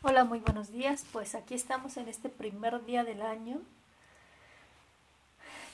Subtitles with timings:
[0.00, 1.04] Hola, muy buenos días.
[1.12, 3.60] Pues aquí estamos en este primer día del año,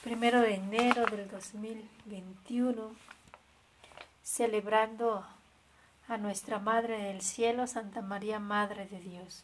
[0.03, 2.89] primero de enero del 2021,
[4.23, 5.23] celebrando
[6.07, 9.43] a nuestra Madre del Cielo, Santa María, Madre de Dios.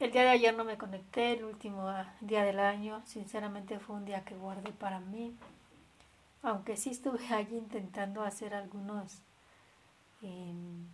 [0.00, 4.04] El día de ayer no me conecté, el último día del año, sinceramente fue un
[4.04, 5.32] día que guardé para mí,
[6.42, 9.12] aunque sí estuve allí intentando hacer algunos...
[10.22, 10.88] Em,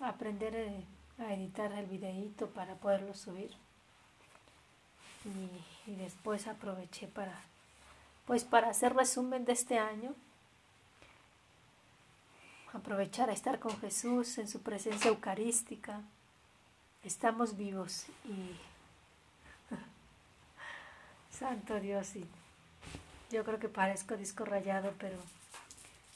[0.00, 0.84] aprender eh,
[1.18, 3.50] a editar el videíto para poderlo subir.
[5.24, 7.34] Y, después aproveché para,
[8.26, 10.14] pues para hacer resumen de este año.
[12.72, 16.00] Aprovechar a estar con Jesús en su presencia eucarística.
[17.04, 18.56] Estamos vivos y
[21.36, 22.24] Santo Dios, y
[23.30, 25.18] yo creo que parezco disco rayado, pero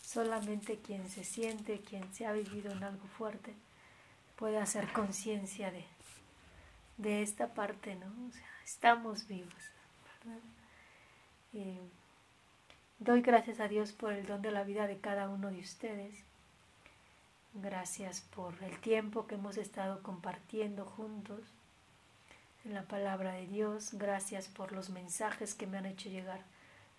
[0.03, 3.55] solamente quien se siente, quien se ha vivido en algo fuerte,
[4.37, 5.85] puede hacer conciencia de,
[6.97, 8.07] de esta parte, ¿no?
[8.29, 9.53] O sea, estamos vivos,
[10.25, 10.41] ¿verdad?
[11.55, 11.81] Eh,
[12.99, 16.25] doy gracias a Dios por el don de la vida de cada uno de ustedes.
[17.55, 21.41] Gracias por el tiempo que hemos estado compartiendo juntos
[22.65, 23.95] en la palabra de Dios.
[23.95, 26.41] Gracias por los mensajes que me han hecho llegar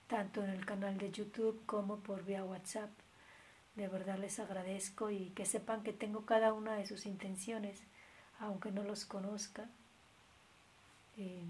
[0.08, 2.90] tanto en el canal de YouTube como por vía WhatsApp.
[3.76, 7.82] De verdad les agradezco y que sepan que tengo cada una de sus intenciones,
[8.40, 9.66] aunque no los conozca,
[11.18, 11.44] eh,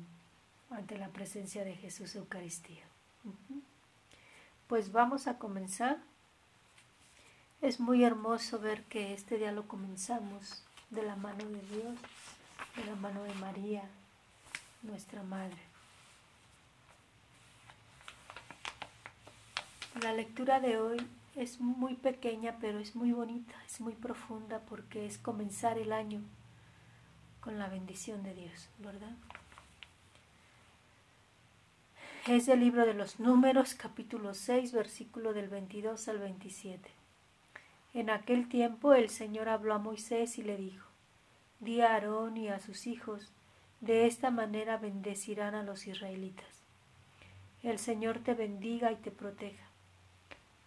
[0.71, 2.83] ante la presencia de Jesús Eucaristía.
[4.67, 5.97] Pues vamos a comenzar.
[7.61, 11.97] Es muy hermoso ver que este día lo comenzamos de la mano de Dios,
[12.75, 13.83] de la mano de María,
[14.81, 15.57] nuestra Madre.
[20.01, 20.97] La lectura de hoy
[21.35, 26.21] es muy pequeña, pero es muy bonita, es muy profunda porque es comenzar el año
[27.41, 29.15] con la bendición de Dios, ¿verdad?
[32.27, 36.89] Es el libro de los números, capítulo 6, versículo del 22 al 27.
[37.93, 40.87] En aquel tiempo el Señor habló a Moisés y le dijo,
[41.59, 43.31] Di a Aarón y a sus hijos,
[43.81, 46.63] de esta manera bendecirán a los israelitas.
[47.61, 49.64] El Señor te bendiga y te proteja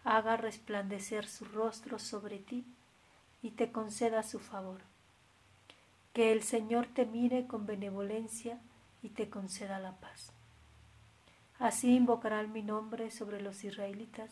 [0.09, 2.65] haga resplandecer su rostro sobre ti
[3.43, 4.81] y te conceda su favor.
[6.15, 8.59] Que el Señor te mire con benevolencia
[9.03, 10.33] y te conceda la paz.
[11.59, 14.31] Así invocarán mi nombre sobre los israelitas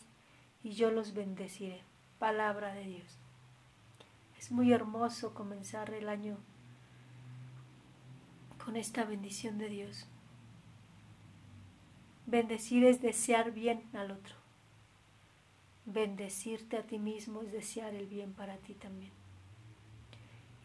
[0.63, 1.83] y yo los bendeciré.
[2.17, 3.17] Palabra de Dios.
[4.39, 6.37] Es muy hermoso comenzar el año
[8.65, 10.07] con esta bendición de Dios.
[12.25, 14.46] Bendecir es desear bien al otro.
[15.87, 19.13] Bendecirte a ti mismo es desear el bien para ti también.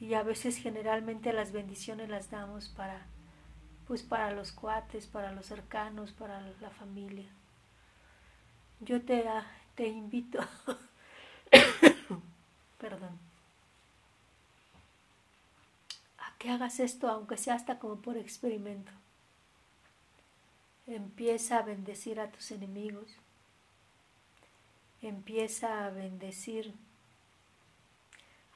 [0.00, 3.06] Y a veces generalmente las bendiciones las damos para
[3.86, 7.28] pues para los cuates, para los cercanos, para la familia.
[8.80, 9.46] Yo te, ah,
[9.76, 10.40] te invito,
[12.78, 13.18] perdón,
[16.18, 18.90] a que hagas esto, aunque sea hasta como por experimento.
[20.88, 23.06] Empieza a bendecir a tus enemigos
[25.02, 26.72] empieza a bendecir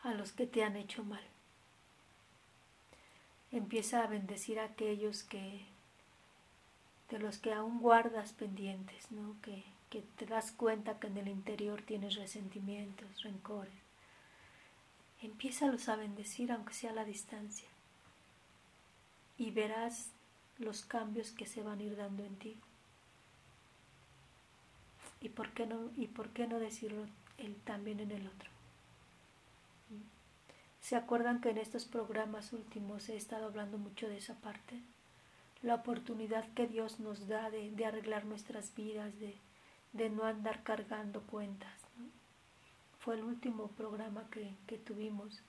[0.02, 1.24] a los que te han hecho mal.
[3.50, 5.66] Empieza a bendecir a aquellos que
[7.10, 9.36] de los que aún guardas pendientes, ¿no?
[9.42, 9.64] que,
[10.16, 13.72] te das cuenta que en el interior tienes resentimientos, rencores.
[15.22, 17.68] Empiézalos a bendecir aunque sea a la distancia
[19.38, 20.10] y verás
[20.58, 22.58] los cambios que se van a ir dando en ti.
[25.20, 27.06] ¿Y por qué no, y por qué no decirlo
[27.38, 28.50] él también en el otro?
[30.86, 34.80] ¿Se acuerdan que en estos programas últimos he estado hablando mucho de esa parte?
[35.62, 41.80] La oportunidad que Dios nos da de, arreglar nuestras vidas, de, no andar cargando cuentas.
[43.00, 45.42] Fue el último programa que, que, tuvimos.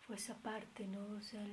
[0.00, 1.06] Fue esa parte, ¿no?
[1.16, 1.46] O sea,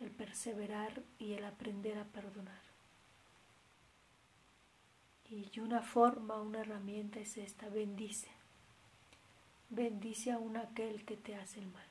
[0.00, 2.69] el perseverar y el aprender a perdonar.
[5.30, 8.28] Y una forma, una herramienta es esta, bendice.
[9.68, 11.86] Bendice a un aquel que te hace el mal.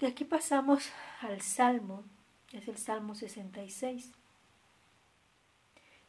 [0.00, 2.04] De aquí pasamos al Salmo,
[2.52, 4.10] es el Salmo 66.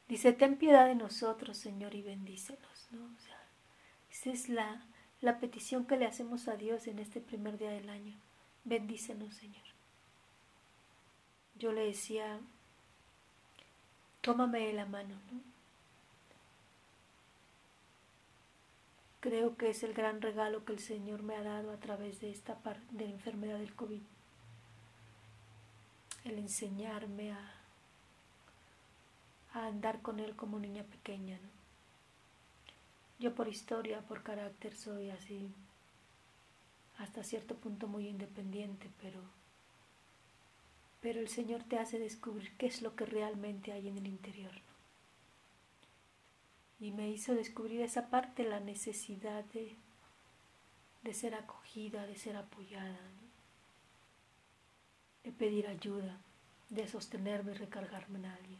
[0.08, 2.88] Dice, ten piedad de nosotros, Señor, y bendícenos.
[2.92, 3.10] ¿no?
[4.12, 4.84] Esa es la,
[5.22, 8.16] la petición que le hacemos a Dios en este primer día del año.
[8.64, 9.64] Bendícenos, Señor.
[11.56, 12.40] Yo le decía
[14.30, 15.40] tómame la mano, ¿no?
[19.20, 22.30] creo que es el gran regalo que el Señor me ha dado a través de
[22.30, 24.02] esta parte de la enfermedad del COVID.
[26.26, 27.54] El enseñarme a,
[29.54, 31.38] a andar con Él como niña pequeña.
[31.38, 31.50] ¿no?
[33.20, 35.52] Yo por historia, por carácter, soy así,
[36.98, 39.20] hasta cierto punto muy independiente, pero,
[41.02, 44.54] pero el Señor te hace descubrir qué es lo que realmente hay en el interior
[46.80, 49.76] y me hizo descubrir esa parte, la necesidad de,
[51.04, 52.98] de ser acogida, de ser apoyada,
[55.24, 56.18] de pedir ayuda,
[56.70, 58.60] de sostenerme y recargarme en alguien.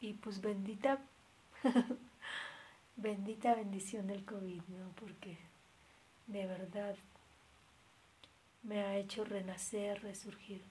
[0.00, 1.00] Y pues bendita,
[2.96, 4.90] bendita bendición del COVID, ¿no?
[5.00, 5.38] Porque
[6.26, 6.96] de verdad
[8.66, 10.62] me ha hecho renacer, resurgir.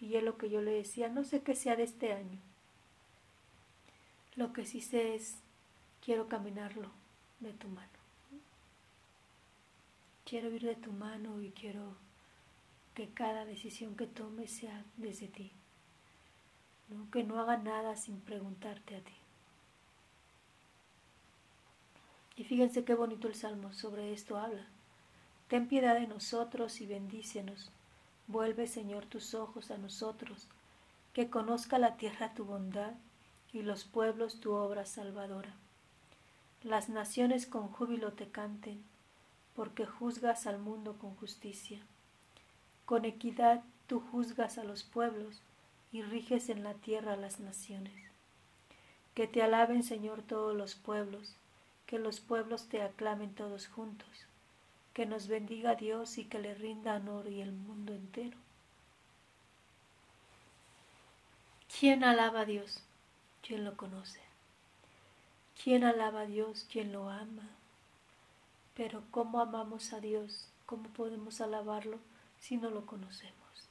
[0.00, 2.38] Y es lo que yo le decía, no sé qué sea de este año,
[4.36, 5.36] lo que sí sé es,
[6.04, 6.90] quiero caminarlo
[7.40, 7.88] de tu mano.
[10.24, 11.96] Quiero ir de tu mano y quiero
[12.94, 15.50] que cada decisión que tome sea desde ti.
[17.12, 19.14] Que no haga nada sin preguntarte a ti.
[22.36, 24.66] Y fíjense qué bonito el Salmo sobre esto habla.
[25.48, 27.70] Ten piedad de nosotros y bendícenos.
[28.26, 30.46] Vuelve, Señor, tus ojos a nosotros,
[31.14, 32.92] que conozca la tierra tu bondad
[33.54, 35.54] y los pueblos tu obra salvadora.
[36.62, 38.84] Las naciones con júbilo te canten,
[39.56, 41.80] porque juzgas al mundo con justicia.
[42.84, 45.40] Con equidad tú juzgas a los pueblos
[45.92, 47.94] y riges en la tierra a las naciones.
[49.14, 51.34] Que te alaben, Señor, todos los pueblos,
[51.86, 54.27] que los pueblos te aclamen todos juntos,
[54.98, 58.36] que nos bendiga Dios y que le rinda honor y el mundo entero.
[61.78, 62.82] ¿Quién alaba a Dios?
[63.40, 64.20] ¿Quién lo conoce?
[65.62, 66.66] ¿Quién alaba a Dios?
[66.68, 67.48] ¿Quién lo ama?
[68.74, 70.48] Pero ¿cómo amamos a Dios?
[70.66, 72.00] ¿Cómo podemos alabarlo
[72.40, 73.68] si no lo conocemos?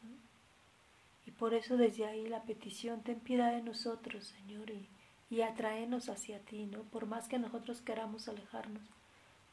[1.25, 4.87] Y por eso desde ahí la petición, ten piedad de nosotros, Señor, y,
[5.29, 6.83] y atráenos hacia ti, ¿no?
[6.83, 8.87] Por más que nosotros queramos alejarnos,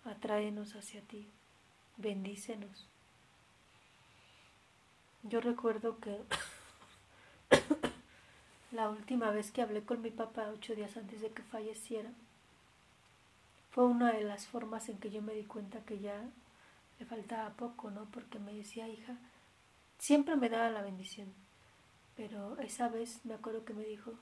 [0.05, 1.27] atráenos hacia ti,
[1.97, 2.87] bendícenos.
[5.23, 6.21] Yo recuerdo que
[8.73, 12.11] la última vez que hablé con mi papá, ocho días antes de que falleciera,
[13.71, 16.23] fue una de las formas en que yo me di cuenta que ya
[16.99, 18.05] le faltaba poco, ¿no?
[18.13, 19.17] Porque me decía, hija,
[19.99, 21.33] siempre me daba la bendición,
[22.17, 24.13] pero esa vez me acuerdo que me dijo,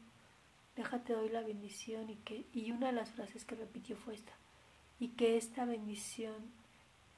[0.76, 4.32] déjate doy la bendición y que, y una de las frases que repitió fue esta,
[5.00, 6.34] y que esta bendición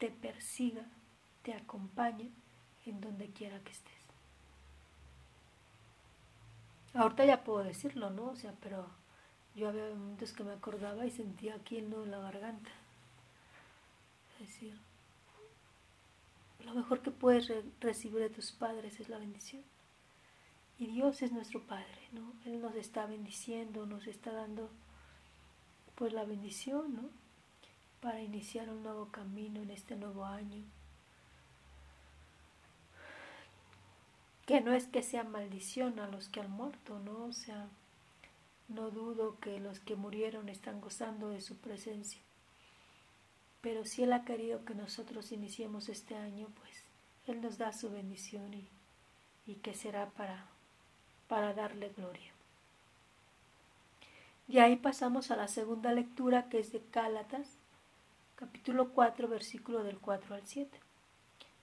[0.05, 0.85] te persiga,
[1.43, 2.31] te acompañe
[2.85, 3.95] en donde quiera que estés.
[6.93, 8.27] Ahorita ya puedo decirlo, ¿no?
[8.27, 8.87] O sea, pero
[9.55, 12.71] yo había momentos que me acordaba y sentía aquí en la garganta.
[14.35, 14.79] Es decir,
[16.67, 19.63] lo mejor que puedes recibir de tus padres es la bendición.
[20.79, 22.35] Y Dios es nuestro Padre, ¿no?
[22.45, 24.69] Él nos está bendiciendo, nos está dando
[25.95, 27.24] pues la bendición, ¿no?
[28.05, 30.63] Para iniciar un nuevo camino en este nuevo año.
[34.45, 37.25] que no es que sea maldición a los que han muerto, ¿no?
[37.25, 37.67] O sea,
[38.69, 42.21] no dudo que los que murieron están gozando de su presencia.
[43.63, 46.85] Pero si Él ha querido que nosotros iniciemos este año, pues
[47.27, 48.69] Él nos da su bendición y,
[49.47, 50.45] y que será para,
[51.27, 52.33] para darle gloria.
[54.47, 57.49] De ahí pasamos a la segunda lectura que es de Cálatas,
[58.45, 60.79] capítulo 4, versículo del 4 al 7.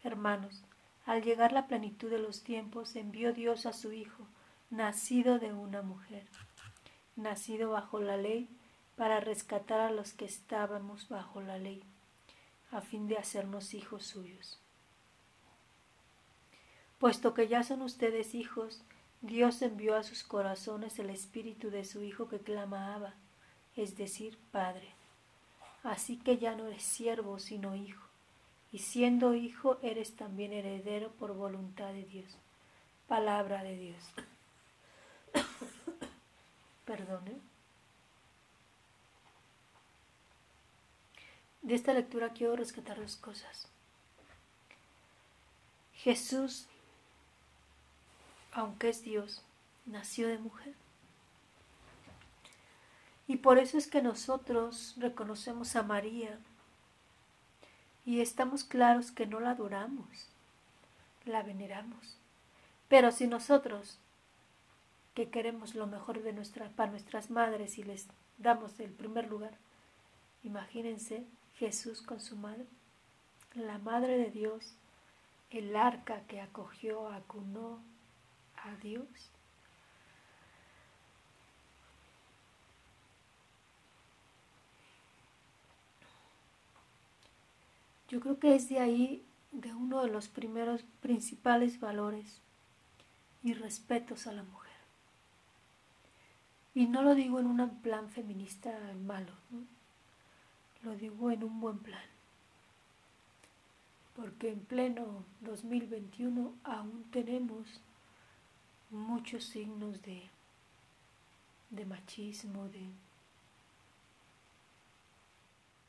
[0.03, 0.63] Hermanos,
[1.05, 4.25] al llegar la plenitud de los tiempos, envió Dios a su Hijo,
[4.71, 6.25] nacido de una mujer,
[7.15, 8.49] nacido bajo la ley,
[8.95, 11.83] para rescatar a los que estábamos bajo la ley,
[12.71, 14.59] a fin de hacernos hijos suyos.
[16.97, 18.81] Puesto que ya son ustedes hijos,
[19.21, 23.13] Dios envió a sus corazones el espíritu de su Hijo que clama
[23.75, 24.95] es decir, Padre.
[25.83, 28.11] Así que ya no eres siervo, sino hijo
[28.71, 32.37] y siendo hijo eres también heredero por voluntad de Dios.
[33.07, 34.03] Palabra de Dios.
[36.85, 37.37] Perdone.
[41.61, 43.67] De esta lectura quiero rescatar dos cosas.
[45.95, 46.67] Jesús,
[48.53, 49.43] aunque es Dios,
[49.85, 50.73] nació de mujer.
[53.31, 56.37] Y por eso es que nosotros reconocemos a María
[58.05, 60.27] y estamos claros que no la adoramos,
[61.23, 62.17] la veneramos.
[62.89, 63.99] Pero si nosotros,
[65.13, 68.07] que queremos lo mejor de nuestra, para nuestras madres y les
[68.37, 69.53] damos el primer lugar.
[70.43, 71.23] Imagínense
[71.55, 72.65] Jesús con su madre,
[73.55, 74.73] la madre de Dios,
[75.51, 77.79] el arca que acogió, acunó
[78.57, 79.07] a Dios.
[88.11, 92.41] Yo creo que es de ahí de uno de los primeros principales valores
[93.41, 94.73] y respetos a la mujer.
[96.75, 98.69] Y no lo digo en un plan feminista
[99.05, 99.31] malo,
[100.83, 102.03] lo digo en un buen plan.
[104.17, 107.79] Porque en pleno 2021 aún tenemos
[108.89, 110.29] muchos signos de,
[111.69, 112.89] de machismo, de,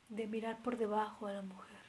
[0.07, 1.82] de mirar por debajo a la mujer.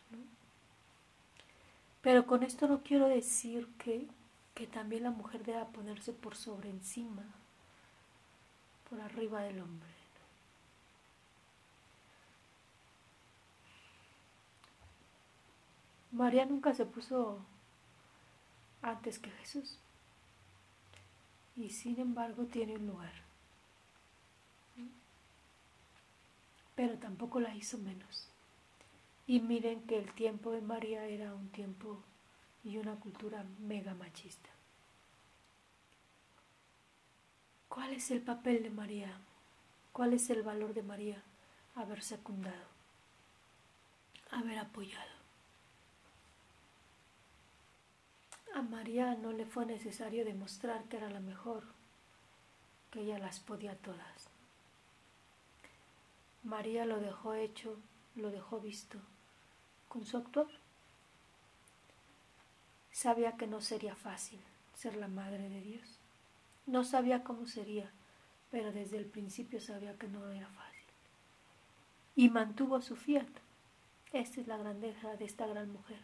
[2.02, 4.06] Pero con esto no quiero decir que,
[4.54, 7.22] que también la mujer deba ponerse por sobre encima
[8.88, 9.88] por arriba del hombre.
[16.12, 17.40] María nunca se puso
[18.82, 19.78] antes que Jesús
[21.56, 23.12] y sin embargo tiene un lugar.
[26.76, 28.28] Pero tampoco la hizo menos.
[29.26, 32.02] Y miren que el tiempo de María era un tiempo
[32.62, 34.50] y una cultura mega machista.
[37.68, 39.18] ¿Cuál es el papel de María?
[39.92, 41.22] ¿Cuál es el valor de María?
[41.74, 42.66] Haber secundado,
[44.30, 45.14] haber apoyado.
[48.54, 51.64] A María no le fue necesario demostrar que era la mejor,
[52.90, 54.28] que ella las podía todas.
[56.44, 57.76] María lo dejó hecho,
[58.14, 59.00] lo dejó visto
[59.94, 60.48] con su actuar.
[62.90, 64.40] Sabía que no sería fácil
[64.74, 66.00] ser la madre de Dios.
[66.66, 67.92] No sabía cómo sería,
[68.50, 70.82] pero desde el principio sabía que no era fácil.
[72.16, 73.28] Y mantuvo su fiat.
[74.12, 76.00] Esta es la grandeza de esta gran mujer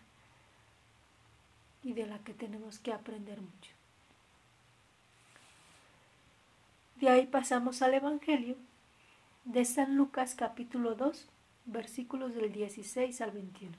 [1.82, 3.72] y de la que tenemos que aprender mucho.
[7.00, 8.54] De ahí pasamos al Evangelio
[9.44, 11.26] de San Lucas capítulo 2,
[11.72, 13.76] versículos del 16 al 21.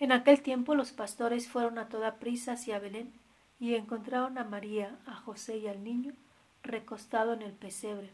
[0.00, 3.12] En aquel tiempo los pastores fueron a toda prisa hacia Belén
[3.60, 6.14] y encontraron a María, a José y al niño
[6.62, 8.10] recostado en el pesebre.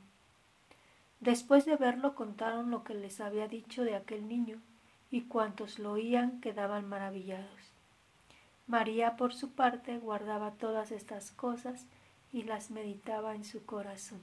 [1.20, 4.60] Después de verlo contaron lo que les había dicho de aquel niño,
[5.10, 7.72] y cuantos lo oían quedaban maravillados.
[8.66, 11.86] María, por su parte, guardaba todas estas cosas
[12.32, 14.22] y las meditaba en su corazón.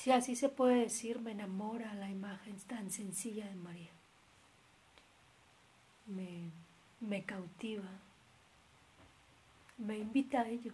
[0.00, 3.90] Si así se puede decir, me enamora la imagen tan sencilla de María.
[6.06, 6.50] Me,
[7.00, 7.90] me cautiva
[9.80, 10.72] me invita a ello.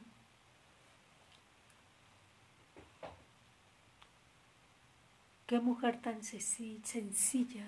[5.46, 7.66] Qué mujer tan sencilla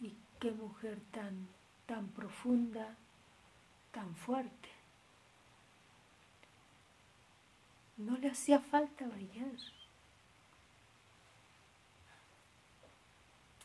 [0.00, 1.48] y qué mujer tan,
[1.86, 2.96] tan profunda,
[3.92, 4.68] tan fuerte.
[7.96, 9.56] No le hacía falta brillar.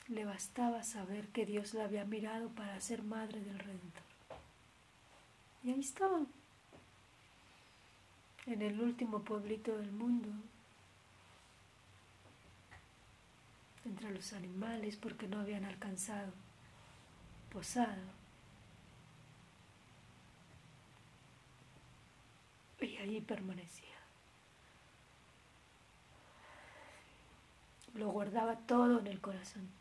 [0.09, 4.03] Le bastaba saber que Dios la había mirado para ser madre del Redentor.
[5.63, 6.27] Y ahí estaban,
[8.47, 10.29] en el último pueblito del mundo,
[13.85, 16.31] entre los animales porque no habían alcanzado
[17.51, 17.97] posada.
[22.81, 23.85] Y ahí permanecía.
[27.93, 29.78] Lo guardaba todo en el corazón.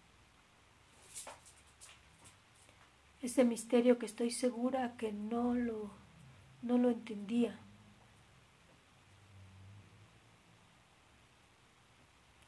[3.22, 5.90] Ese misterio que estoy segura que no lo,
[6.62, 7.58] no lo entendía.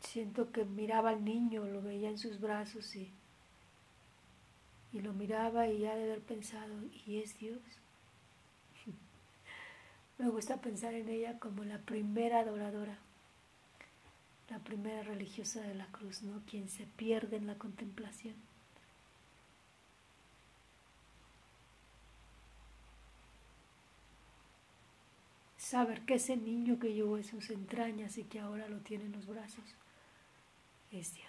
[0.01, 3.13] Siento que miraba al niño, lo veía en sus brazos y,
[4.93, 7.61] y lo miraba y ya de haber pensado, ¿y es Dios?
[10.19, 12.99] Me gusta pensar en ella como la primera adoradora,
[14.49, 16.43] la primera religiosa de la cruz, ¿no?
[16.49, 18.50] Quien se pierde en la contemplación.
[25.71, 29.13] Saber que ese niño que llevó en sus entrañas y que ahora lo tiene en
[29.13, 29.65] los brazos
[30.91, 31.27] es Dios.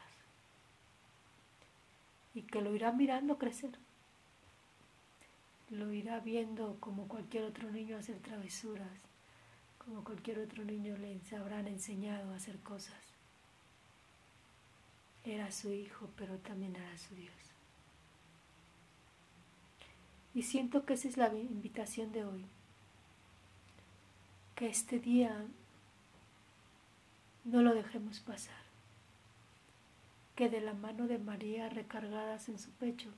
[2.33, 3.77] Y que lo irá mirando crecer.
[5.69, 8.89] Lo irá viendo como cualquier otro niño hacer travesuras,
[9.77, 12.99] como cualquier otro niño le habrán enseñado a hacer cosas.
[15.23, 17.35] Era su hijo, pero también era su Dios.
[20.33, 22.45] Y siento que esa es la invitación de hoy.
[24.61, 25.43] Que este día
[27.45, 28.61] no lo dejemos pasar.
[30.35, 33.09] Que de la mano de María recargadas en su pecho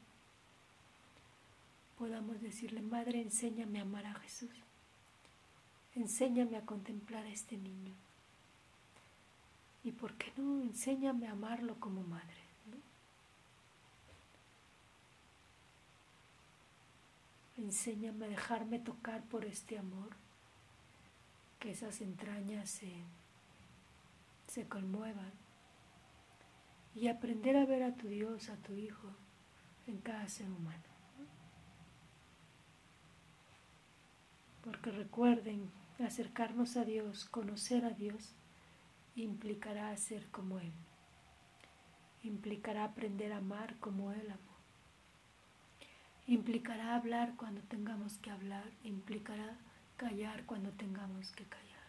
[1.98, 4.56] podamos decirle, Madre, enséñame a amar a Jesús.
[5.96, 7.92] Enséñame a contemplar a este niño.
[9.84, 12.42] Y por qué no, enséñame a amarlo como madre.
[17.58, 20.23] Enséñame a dejarme tocar por este amor,
[21.64, 22.92] que esas entrañas se,
[24.48, 25.32] se conmuevan
[26.94, 29.08] y aprender a ver a tu Dios, a tu Hijo,
[29.88, 30.84] en cada ser humano.
[34.62, 35.72] Porque recuerden,
[36.06, 38.34] acercarnos a Dios, conocer a Dios,
[39.16, 40.74] implicará ser como Él.
[42.24, 44.58] Implicará aprender a amar como Él amó.
[46.28, 48.70] Implicará hablar cuando tengamos que hablar.
[48.84, 49.58] Implicará
[50.04, 51.88] callar cuando tengamos que callar.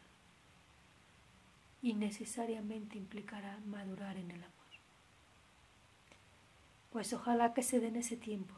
[1.82, 4.52] Y necesariamente implicará madurar en el amor.
[6.92, 8.54] Pues ojalá que se den ese tiempo.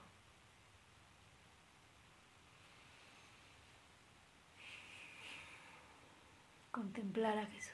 [6.70, 7.72] Contemplar a Jesús.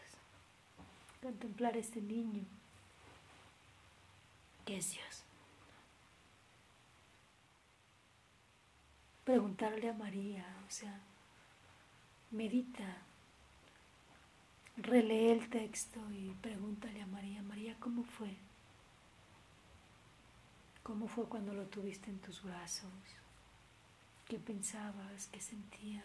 [1.20, 2.44] Contemplar a este niño
[4.64, 5.24] que es Dios.
[9.24, 11.00] preguntarle a María, o sea,
[12.32, 12.96] medita,
[14.76, 18.34] relee el texto y pregúntale a María, María, ¿cómo fue?
[20.82, 22.90] ¿Cómo fue cuando lo tuviste en tus brazos?
[24.26, 25.28] ¿Qué pensabas?
[25.30, 26.04] ¿Qué sentías?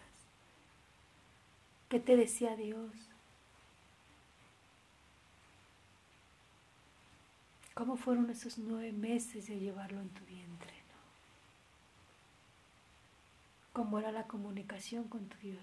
[1.89, 2.91] ¿Qué te decía Dios?
[7.73, 10.77] ¿Cómo fueron esos nueve meses de llevarlo en tu vientre?
[13.77, 15.61] cómo era la comunicación con tu Dios.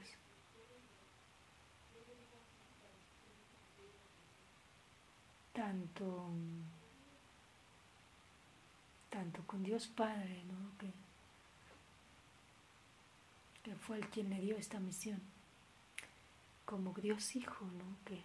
[5.55, 6.29] Tanto,
[9.09, 10.77] tanto con Dios Padre, ¿no?
[10.79, 10.91] que,
[13.63, 15.21] que fue el quien le dio esta misión,
[16.65, 17.97] como Dios Hijo, ¿no?
[18.05, 18.21] que,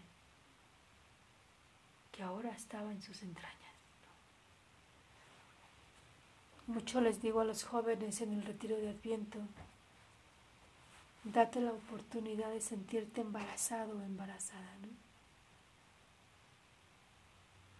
[2.11, 3.59] que ahora estaba en sus entrañas.
[6.65, 9.39] Mucho les digo a los jóvenes en el retiro de Adviento,
[11.23, 14.77] date la oportunidad de sentirte embarazado o embarazada.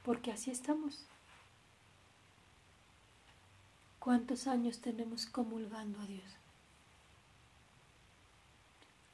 [0.09, 1.05] Porque así estamos.
[3.99, 6.25] ¿Cuántos años tenemos comulgando a Dios?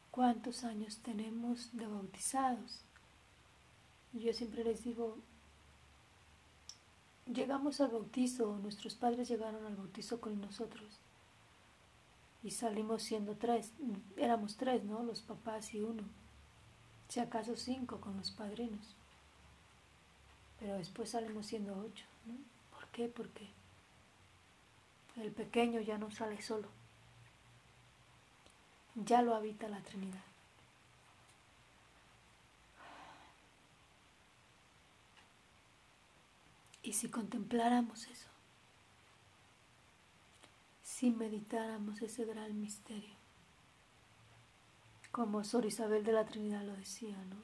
[0.09, 2.79] ¿Cuántos años tenemos de bautizados?
[4.13, 5.17] Yo siempre les digo,
[7.25, 11.01] llegamos al bautizo, nuestros padres llegaron al bautizo con nosotros
[12.41, 13.73] y salimos siendo tres,
[14.15, 15.03] éramos tres, ¿no?
[15.03, 16.03] Los papás y uno,
[17.09, 18.95] si acaso cinco con los padrinos,
[20.65, 22.33] pero después salimos siendo ocho, ¿no?
[22.75, 23.07] ¿Por qué?
[23.07, 23.47] Porque
[25.15, 26.67] el pequeño ya no sale solo,
[28.95, 30.23] ya lo habita la Trinidad.
[36.81, 38.29] Y si contempláramos eso,
[40.81, 43.13] si meditáramos ese gran misterio.
[45.11, 47.35] Como Sor Isabel de la Trinidad lo decía, ¿no?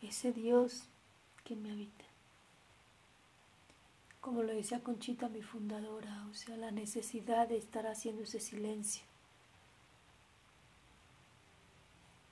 [0.00, 0.88] Ese Dios
[1.44, 2.04] que me habita.
[4.20, 9.02] Como lo decía Conchita, mi fundadora, o sea, la necesidad de estar haciendo ese silencio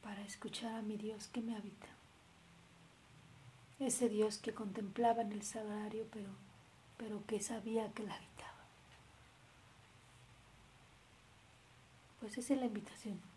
[0.03, 1.89] para escuchar a mi Dios que me habita.
[3.81, 6.31] Ese Dios que contemplaba en el sagrario, pero,
[6.97, 8.51] pero que sabía que la habitaba.
[12.21, 13.30] Pues esa es la invitación.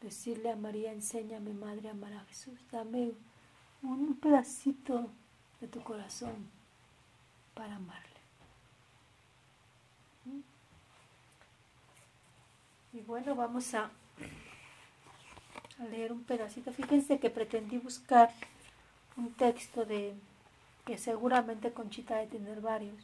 [0.00, 2.60] Decirle a María, enséñame, Madre, a amar a Jesús.
[2.70, 3.12] Dame
[3.82, 5.10] un pedacito
[5.60, 6.48] de tu corazón
[7.54, 8.08] para amarle.
[12.92, 13.90] Y bueno, vamos a,
[15.90, 16.72] leer un pedacito.
[16.72, 18.30] Fíjense que pretendí buscar
[19.16, 20.14] un texto de
[20.84, 22.96] que seguramente Conchita de tener varios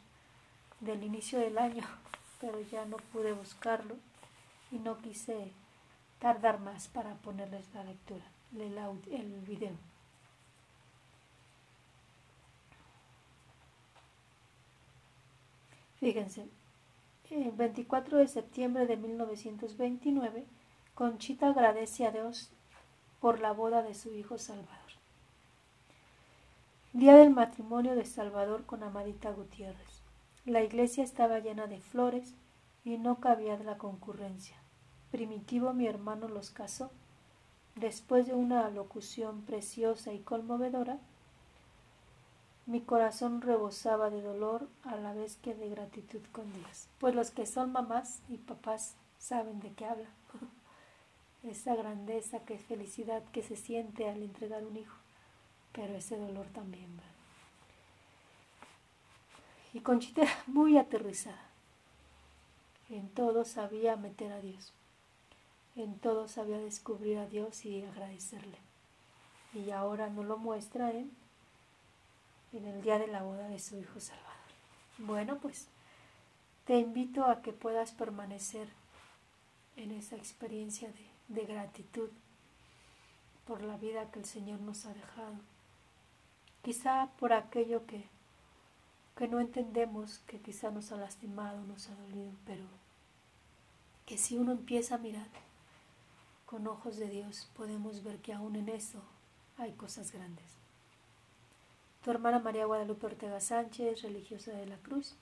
[0.81, 1.83] del inicio del año,
[2.41, 3.95] pero ya no pude buscarlo.
[4.71, 5.53] y no quise
[6.19, 8.77] tardar más para ponerles la lectura, el,
[9.11, 9.75] el video.
[15.99, 16.47] Fíjense,
[17.31, 20.45] el 24 de septiembre de 1929,
[20.93, 22.51] Conchita agradece a Dios
[23.19, 24.75] por la boda de su hijo Salvador.
[26.93, 30.01] Día del matrimonio de Salvador con Amadita Gutiérrez.
[30.45, 32.35] La iglesia estaba llena de flores
[32.83, 34.55] y no cabía la concurrencia.
[35.15, 36.91] Primitivo mi hermano los casó.
[37.75, 40.97] Después de una alocución preciosa y conmovedora,
[42.65, 46.89] mi corazón rebosaba de dolor a la vez que de gratitud con Dios.
[46.99, 50.09] Pues los que son mamás y papás saben de qué habla.
[51.43, 54.97] Esa grandeza, que es felicidad que se siente al entregar un hijo,
[55.71, 57.03] pero ese dolor también va.
[59.73, 61.45] Y Conchita muy aterrizada.
[62.89, 64.73] En todo sabía meter a Dios.
[65.75, 68.57] En todo sabía descubrir a Dios y agradecerle.
[69.53, 71.11] Y ahora no lo muestra en
[72.57, 74.25] en el día de la boda de su hijo Salvador.
[74.97, 75.67] Bueno, pues
[76.65, 78.69] te invito a que puedas permanecer
[79.75, 82.09] en esa experiencia de, de gratitud
[83.45, 85.35] por la vida que el Señor nos ha dejado.
[86.63, 88.05] Quizá por aquello que,
[89.17, 92.63] que no entendemos, que quizá nos ha lastimado, nos ha dolido, pero
[94.05, 95.27] que si uno empieza a mirar
[96.45, 99.01] con ojos de Dios, podemos ver que aún en eso
[99.57, 100.55] hay cosas grandes
[102.05, 105.15] tu hermana María Guadalupe Ortega Sánchez, religiosa de la Cruz.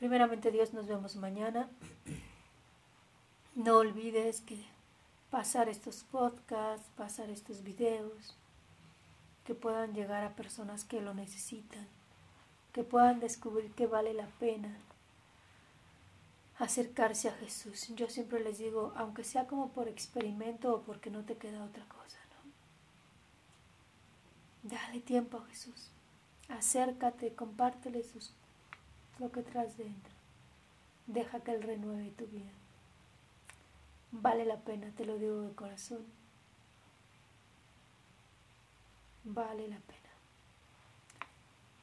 [0.00, 1.68] Primeramente Dios, nos vemos mañana.
[3.54, 4.58] No olvides que
[5.30, 8.34] pasar estos podcasts, pasar estos videos,
[9.46, 11.86] que puedan llegar a personas que lo necesitan,
[12.72, 14.76] que puedan descubrir que vale la pena
[16.58, 17.88] acercarse a Jesús.
[17.94, 21.84] Yo siempre les digo, aunque sea como por experimento o porque no te queda otra
[21.86, 22.02] cosa.
[24.62, 25.88] Dale tiempo a Jesús.
[26.48, 28.32] Acércate, compártele sus,
[29.18, 30.12] lo que traes dentro.
[31.06, 32.52] Deja que Él renueve tu vida.
[34.12, 36.04] Vale la pena, te lo digo de corazón.
[39.24, 39.98] Vale la pena.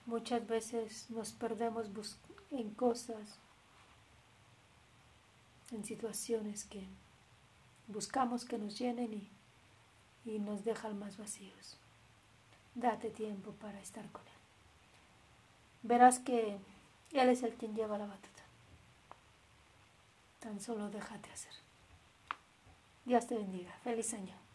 [0.05, 1.87] Muchas veces nos perdemos
[2.51, 3.39] en cosas,
[5.71, 6.85] en situaciones que
[7.87, 9.29] buscamos que nos llenen y,
[10.25, 11.77] y nos dejan más vacíos.
[12.75, 14.33] Date tiempo para estar con Él.
[15.83, 16.57] Verás que
[17.13, 18.43] Él es el quien lleva la batuta.
[20.39, 21.53] Tan solo déjate hacer.
[23.05, 23.71] Dios te bendiga.
[23.83, 24.48] Feliz año.